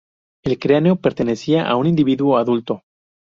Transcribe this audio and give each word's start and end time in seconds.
El 0.43 0.57
cráneo 0.57 0.95
pertenecía 0.95 1.69
a 1.69 1.75
un 1.75 1.85
individuo 1.85 2.37
adulto. 2.39 2.81